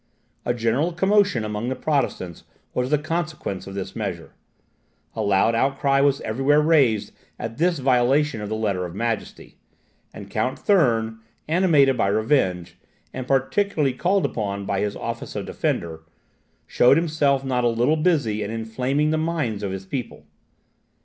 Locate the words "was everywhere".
6.01-6.59